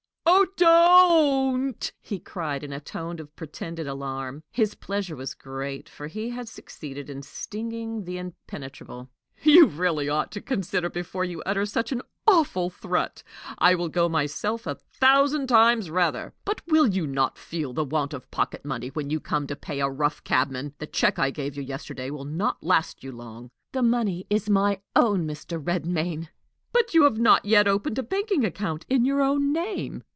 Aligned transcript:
"Oh, 0.33 0.47
don't!" 0.57 1.91
he 1.99 2.19
cried, 2.19 2.63
in 2.63 2.73
a 2.73 2.79
tone 2.79 3.19
of 3.19 3.35
pretended 3.35 3.87
alarm. 3.87 4.43
His 4.51 4.75
pleasure 4.75 5.15
was 5.15 5.33
great, 5.33 5.87
for 5.89 6.07
he 6.07 6.29
had 6.29 6.47
succeeded 6.47 7.09
in 7.09 7.21
stinging 7.21 8.05
the 8.05 8.17
impenetrable. 8.17 9.09
"You 9.43 9.67
really 9.67 10.09
ought 10.09 10.31
to 10.33 10.41
consider 10.41 10.89
before 10.89 11.23
you 11.23 11.41
utter 11.45 11.65
such 11.65 11.91
an 11.91 12.01
awful 12.27 12.69
threat! 12.69 13.23
I 13.59 13.75
will 13.75 13.89
go 13.89 14.09
myself 14.09 14.65
a 14.67 14.75
thousand 14.75 15.47
times 15.47 15.89
rather! 15.89 16.33
But 16.43 16.61
will 16.67 16.87
you 16.87 17.05
not 17.07 17.37
feel 17.37 17.73
the 17.73 17.85
want 17.85 18.13
of 18.13 18.29
pocket 18.31 18.65
money 18.65 18.89
when 18.89 19.09
you 19.09 19.19
come 19.19 19.47
to 19.47 19.55
pay 19.55 19.79
a 19.79 19.87
rough 19.89 20.23
cabman? 20.23 20.73
The 20.79 20.87
check 20.87 21.19
I 21.19 21.29
gave 21.31 21.55
you 21.55 21.63
yesterday 21.63 22.09
will 22.09 22.25
not 22.25 22.63
last 22.63 23.03
you 23.03 23.11
long." 23.11 23.49
"The 23.73 23.83
money 23.83 24.25
is 24.29 24.49
my 24.49 24.81
own, 24.95 25.27
Mr. 25.27 25.63
Redmain." 25.63 26.29
"But 26.71 26.93
you 26.93 27.03
have 27.03 27.19
not 27.19 27.45
yet 27.45 27.67
opened 27.67 27.99
a 27.99 28.03
banking 28.03 28.43
account 28.45 28.85
in 28.89 29.05
your 29.05 29.21
own 29.21 29.51
name." 29.53 30.03